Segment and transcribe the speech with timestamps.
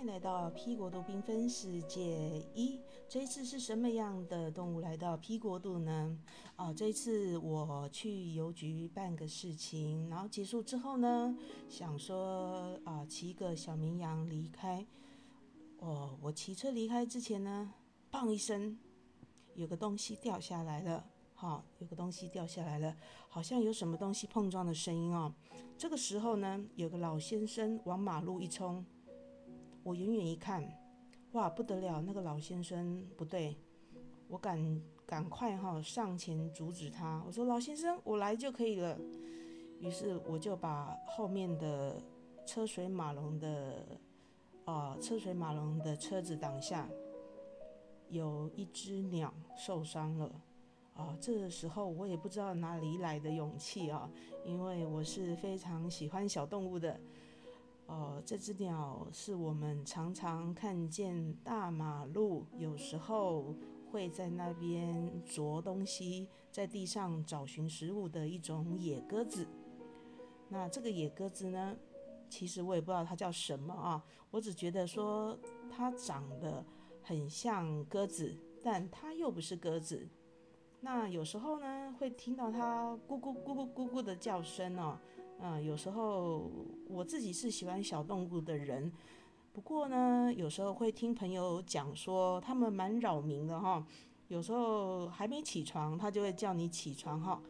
[0.00, 2.80] 迎来到 P 国度缤纷世界一。
[3.06, 6.18] 这一次是什么样的动物来到 P 国度呢？
[6.56, 11.36] 啊，这一次我去邮局办个事情，然后结束之后呢，
[11.68, 14.86] 想说啊，骑个小绵羊离开。
[15.80, 17.70] 哦，我骑车离开之前呢，
[18.10, 18.78] 砰一声，
[19.54, 21.04] 有个东西掉下来了。
[21.34, 22.96] 好，有个东西掉下来了，
[23.28, 25.34] 好像有什么东西碰撞的声音哦。
[25.76, 28.84] 这个时候呢，有个老先生往马路一冲，
[29.82, 30.62] 我远远一看，
[31.32, 32.02] 哇，不得了！
[32.02, 33.56] 那个老先生不对，
[34.28, 37.22] 我赶赶快哈上前阻止他。
[37.26, 38.98] 我说：“老先生，我来就可以了。”
[39.80, 42.00] 于是我就把后面的
[42.44, 43.98] 车水马龙的
[44.66, 46.86] 啊车水马龙的车子挡下，
[48.08, 50.30] 有一只鸟受伤了。
[50.94, 54.10] 啊，这时候我也不知道哪里来的勇气啊，
[54.44, 57.00] 因为我是非常喜欢小动物的。
[57.90, 63.52] 哦，这只鸟是我们常常看见大马路，有时候
[63.90, 69.44] 会在那边啄东西，在地上找寻食物的一种野鸽子。
[70.48, 71.76] 那这个野鸽子呢，
[72.28, 75.36] 其实我也不知道它叫什么啊，我只觉得说
[75.68, 76.64] 它长得
[77.02, 78.32] 很像鸽子，
[78.62, 80.08] 但它又不是鸽子。
[80.80, 84.96] 那有时候呢，会听到它咕咕咕咕咕咕的叫声哦。
[85.42, 86.50] 嗯，有时候
[86.86, 88.92] 我自己是喜欢小动物的人，
[89.52, 93.84] 不过呢，有时候会听朋友讲说，他们蛮扰民的哈。
[94.28, 97.42] 有时候还没起床，它就会叫你起床哈。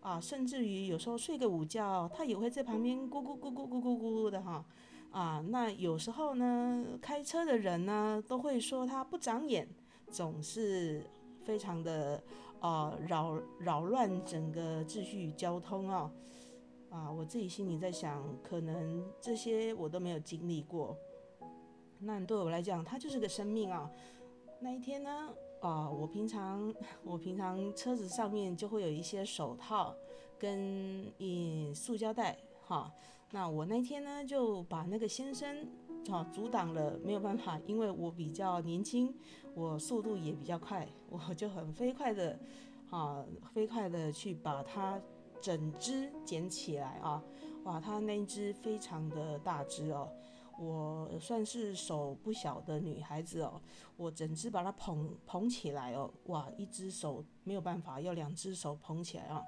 [0.00, 4.64] 啊，甚至于有时候睡个午觉，它也会在旁边咕咕咕咕咕咕咕的哈。
[5.10, 9.68] 啊，那有时候呢，开车的人呢，都会说它不长眼，
[10.10, 11.04] 总是。
[11.44, 12.24] 非常的
[12.60, 16.10] 啊扰扰乱整个秩序交通啊
[16.94, 17.10] 啊！
[17.10, 20.96] 我自己心里在想，可能这些我都没有经历过。
[21.98, 23.90] 那对我来讲，它就是个生命啊。
[24.60, 29.92] 那一天呢啊，我平常我平常车子上面就会有一些手套
[30.38, 32.92] 跟一塑胶袋哈。
[33.32, 35.66] 那我那天呢就把那个先生。
[36.10, 39.10] 啊，阻挡了没有办法，因为我比较年轻，
[39.54, 42.38] 我速度也比较快，我就很飞快的，
[42.90, 43.24] 啊，
[43.54, 45.00] 飞快的去把它
[45.40, 47.22] 整只捡起来啊，
[47.64, 50.10] 哇，它那只非常的大只哦，
[50.58, 53.60] 我算是手不小的女孩子哦，
[53.96, 59.42] 我整只把它捧捧起来哦，哇，一只手没有办法，要两只手捧起来啊。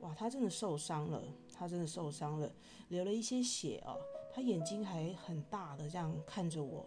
[0.00, 1.22] 哇，他真的受伤了，
[1.54, 2.52] 他真的受伤了，
[2.88, 3.96] 流了一些血哦。
[4.34, 6.84] 他眼睛还很大的这样看着我，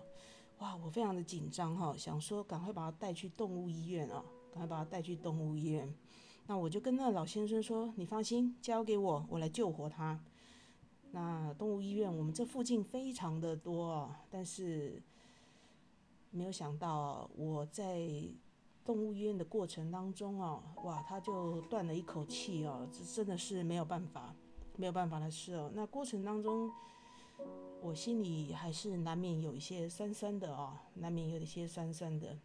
[0.60, 5.92] 哇，我非常的紧张哈，想说赶快把它带去动物医院啊，赶快把它带去动物医院。
[6.48, 10.20] 那我就跟那老先生说：“你放心，交给我，我来救活他。”
[11.12, 15.02] 那动物医院我们这附近非常的多，但是
[16.32, 18.10] 没有想到我在。
[18.88, 24.34] 动物医院的过程当中哦，哇，他就断了一口气哦，这真的是没有办法，
[24.78, 25.70] 没有办法的事哦。
[25.76, 26.72] 那过程当中，
[27.82, 32.40] 我心里还是难免有一些酸酸的哦，难免有一些酸酸的。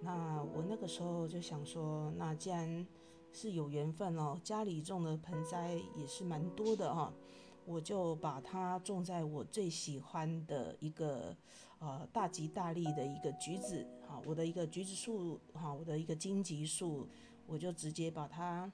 [0.00, 2.86] 那我那个时候就想说，那既然
[3.32, 7.12] 是有缘分哦，家里种的盆栽也是蛮多的哈。
[7.66, 11.34] 我就把它种在我最喜欢的一个
[11.78, 17.08] 呃大吉大利的一个橘子，哈，我的一个橘子树，哈，我的一个荆棘树，
[17.46, 18.70] 我就直接把它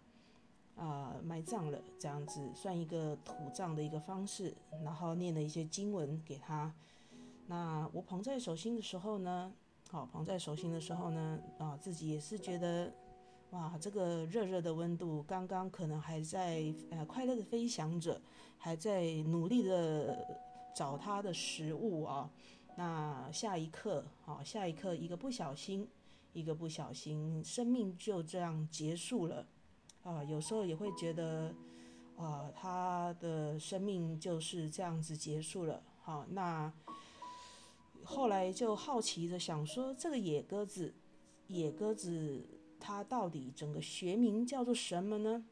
[0.74, 6.74] 啊埋葬了，这样子算一个土葬的一个方式，然后念了一些经文给他。
[7.46, 9.52] 那我捧在手心的时候呢，
[9.90, 12.92] 好捧在手心的时候呢，啊自己也是觉得。
[13.50, 18.22] 哇，这个热热的温度，刚刚可能还在呃快乐的飞翔着，
[18.56, 20.24] 还在努力的
[20.72, 22.30] 找它的食物啊。
[22.76, 25.84] 那下一刻，好，下一刻一个不小心，
[26.32, 29.44] 一个不小心，生命就这样结束了。
[30.04, 31.52] 啊，有时候也会觉得，
[32.16, 35.82] 啊，它的生命就是这样子结束了。
[36.02, 36.72] 好，那
[38.10, 40.92] 后来就好奇的想说，这个野鸽子，
[41.46, 42.44] 野鸽子。
[42.82, 45.44] 它到底整个学名叫做什么呢？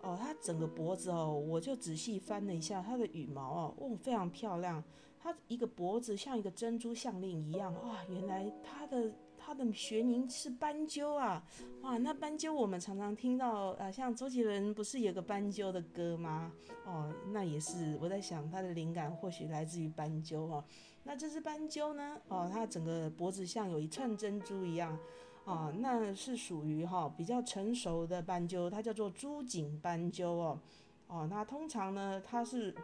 [0.00, 4.82] 哦，它整个脖子哦，我就仔细翻了一下它的羽毛哦，哦，非常漂亮。
[5.20, 9.12] 它一个脖子像一个珍珠项链一样哇，原来它的
[9.46, 11.40] 它的学名是斑鸠啊！
[11.82, 16.50] 哇，那斑鸠我们常常听到啊，像周杰伦不是有个斑鸠的歌吗？
[16.84, 20.64] 哦，那也是我在想它的灵感或许来自于斑鸠哦。
[21.04, 22.20] 那这只斑鸠呢？
[22.26, 24.98] 哦，它整个脖子像有一串珍珠一样。
[25.44, 30.58] 啊，那是属于哈比较成熟的斑鸠，它叫做珠颈斑鸠哦。
[31.06, 32.74] 哦，那通常呢，它是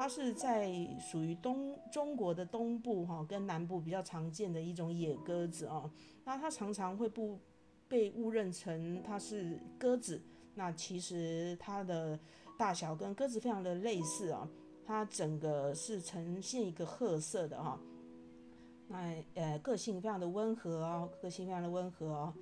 [0.00, 5.90] 它是在属于东中国的东部哈跟南部比较常见的一种野鸽子哦。
[6.24, 7.38] 那它常常会不
[7.86, 10.18] 被误认成它是鸽子，
[10.54, 12.18] 那其实它的
[12.56, 14.48] 大小跟鸽子非常的类似啊。
[14.86, 17.78] 它整个是呈现一个褐色的哈，
[18.88, 22.34] 那呃个性非常的温和哦，个性非常的温和哦。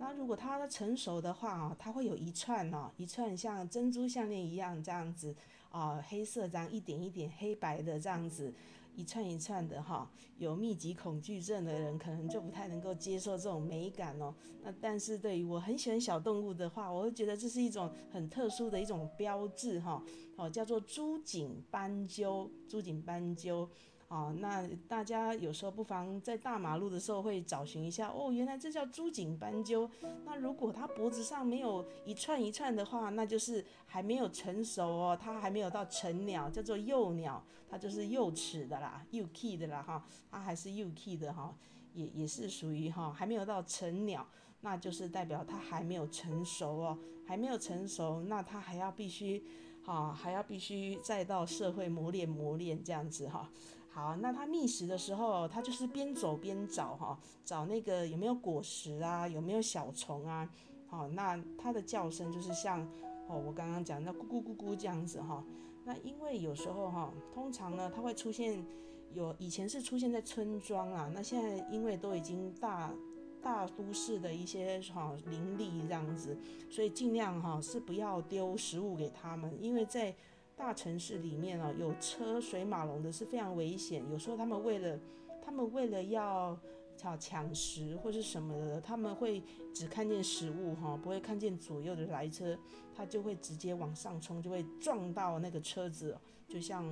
[0.00, 5.32] 那如果它成熟的话啊，它会有一串哦，一串像珍珠项链一样这样子
[5.74, 8.54] 啊，黑色这样一点一点黑白的这样子。
[8.96, 14.32] 一串一串的哈，有密集恐惧症的人可能就不太能够接受这种美感哦。
[14.62, 20.00] 那但是对于我很喜欢小动物的话，我会觉得这是一种很特殊的一种标志哈。
[20.36, 23.68] 哦，叫做珠颈斑鸠，珠颈斑鸠。
[24.14, 29.90] 哦，那大家有时候不妨在大马路的时候会找寻一下哦，原来这叫珠颈斑鸠。
[30.24, 41.52] 那如果它脖子上没有一串一串的话，那就是还没有成熟哦，它还没有到成鸟，叫做幼鸟，它就是幼齿的啦，幼 key 的啦哈，它还是幼 key 的哈，
[41.92, 44.24] 也也是属于哈还没有到成鸟，
[44.60, 49.42] 那就是代表它还没有成熟哦，还没有成熟，那它还要必须
[49.84, 53.50] 哈还要必须再到社会磨练磨练这样子哈。
[53.94, 60.50] 好，那它觅食的时候，它就是边走边找哈，找那个有没有果实啊，有没有小虫啊。
[60.88, 62.82] 好，那它的叫声就是像
[63.28, 65.44] 哦，我刚刚讲那咕咕咕咕这样子哈。
[65.84, 68.66] 那因为有时候哈，通常呢，它会出现
[69.12, 72.92] 有以前是出现在村庄啊，那现在因为都已经大
[73.40, 76.36] 大都市的一些哈林立这样子，
[76.68, 80.12] 所以尽量哈是不要丢食物给他们，因为在。
[80.56, 84.04] 大城市里面哦，有车水马龙的是非常危险。
[84.10, 84.98] 有时候他们为了，
[85.42, 86.58] 他们为了要
[86.96, 89.42] 抢抢食或是什么的，他们会
[89.74, 92.56] 只看见食物哈，不会看见左右的来车，
[92.94, 96.16] 他就会直接往上冲，就会撞到那个车子。
[96.46, 96.84] 就像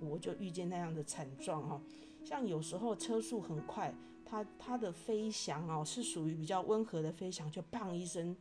[0.00, 1.80] 我就遇见那样的惨状哈。
[2.24, 3.94] 像有时候车速很快，
[4.24, 8.36] 它它的飞翔哦是属于比较温和的飞翔，就砰一声。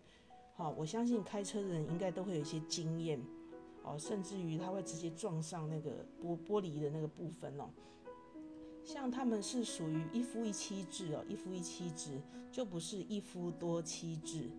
[0.56, 3.22] 好，我相信开车的人应该都会有一些经验。
[3.84, 7.70] 哦，甚至于它会直接撞上那个玻玻璃的那个部分哦。
[8.84, 12.20] 像他们是属于一夫一妻制哦，一夫一妻制
[12.52, 14.50] 就不是一夫多妻制，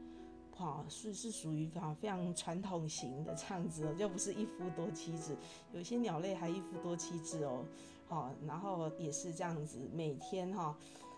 [0.54, 5.36] 哈，是是属于哈非常传统型的这样子哦，就不是一夫多妻制。
[5.72, 7.64] 有些鸟类还一夫多妻制哦，
[8.08, 10.76] 好，然后也是这样子，每天哈。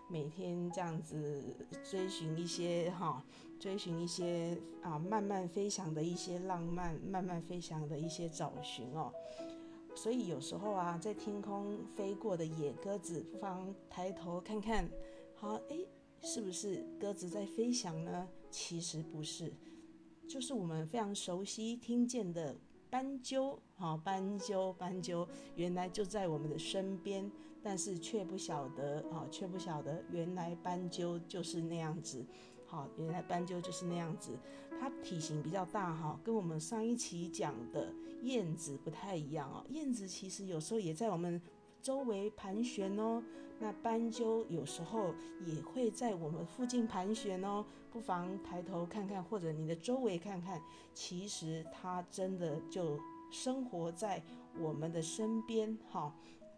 [0.09, 1.43] 每天这样子
[1.83, 3.21] 追寻一些哈，
[3.59, 9.11] 追寻一些啊慢慢飞翔的一些浪漫，慢慢飞翔的一些找寻哦。
[9.95, 14.87] 所以有时候啊，在天空飞过的野鸽子，不妨抬头看看，
[15.33, 15.87] 好诶，
[16.21, 18.27] 是不是鸽子在飞翔呢？
[18.51, 19.51] 其实不是，
[20.27, 22.55] 就是我们非常熟悉听见的。
[22.89, 27.29] 斑鸠，好，斑鸠，斑鸠，原来就在我们的身边，
[27.61, 32.25] 但是却不晓得，啊，却不晓得，原来斑鸠就是那样子，
[32.67, 34.37] 好，原来斑鸠就是那样子，
[34.79, 37.91] 它体型比较大，哈，跟我们上一期讲的
[38.21, 41.41] 燕子不太一样哦，燕子其实有时候也在我们。
[41.79, 43.23] 周围盘旋哦，
[43.59, 45.13] 那斑鸠有时候
[45.45, 50.61] 也会在我们附近盘旋哦，不妨抬头看看，或者你的周围看看，
[50.93, 52.99] 其实它真的就
[53.31, 54.21] 生活在
[54.59, 56.13] 我们的身边，哈，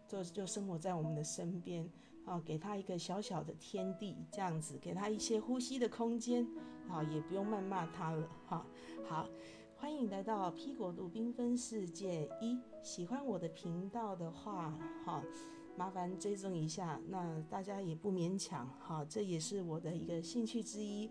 [0.08, 1.88] 就就生活在我们的身边，
[2.30, 6.46] 啊，给他一个小小的天地，这样子，给他一些呼吸的空间，
[6.88, 8.64] 啊，也不用谩骂他了，哈，
[9.08, 9.28] 好。
[9.76, 12.60] 欢迎来到 P 国度缤纷世界一。
[12.82, 15.24] 喜欢我的频道的话，哈，
[15.74, 17.00] 麻烦追踪一下。
[17.08, 21.10] 那大家也不勉强，哈，这也是我的一个兴趣之一。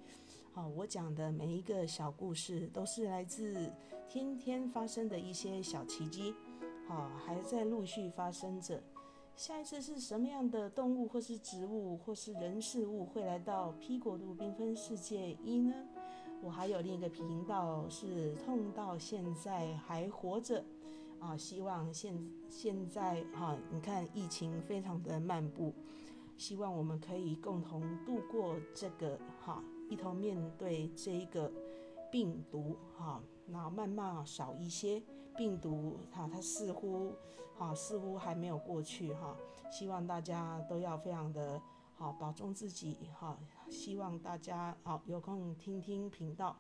[0.54, 3.74] 好，我讲的每一个小故事都是来自
[4.08, 6.34] 天天发生的一些小奇迹，
[6.88, 8.82] 好，还在陆续发生着。
[9.40, 15.74] 下一次是什么样的动物，或是植物，或是人事物会来到 P 国度缤纷世界一呢？
[16.42, 20.62] 我还有另一个频道是痛到现在还活着
[21.22, 21.38] 啊！
[21.38, 22.14] 希望现
[22.50, 25.74] 现在哈，你看疫情非常的漫步，
[26.36, 31.50] 希望我们可以共同度过这个哈，一同面对这一个
[32.12, 35.02] 病毒哈，然后慢慢少一些
[35.40, 37.14] 病毒哈，它似乎
[37.58, 39.38] 哈似乎还没有过去哈，
[39.72, 41.62] 希望大家都要非常的。
[41.96, 42.98] 好，保重自己。
[43.18, 43.38] 哈，
[43.70, 46.58] 希望大家好有空听听频道。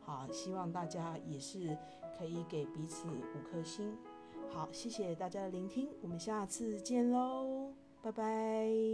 [0.00, 1.76] 好，希望大家也是
[2.16, 3.94] 可以给彼此五颗星。
[4.50, 8.84] 好，谢谢大家的聆听，我们下次见喽，拜拜。